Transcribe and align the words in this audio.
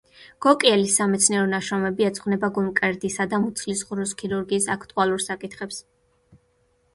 გოკიელის 0.43 0.93
სამეცნიერო 0.99 1.43
ნაშრომები 1.51 2.07
ეძღვნება 2.07 2.49
გულმკერდისა 2.55 3.27
და 3.35 3.41
მუცლის 3.45 3.85
ღრუს 3.91 4.15
ქირურგიის 4.23 4.67
აქტუალურ 4.79 5.23
საკითხებს. 5.29 5.81